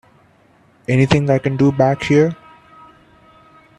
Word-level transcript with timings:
Anything 0.87 1.29
I 1.29 1.37
can 1.37 1.57
do 1.57 1.71
back 1.71 2.01
here? 2.01 2.35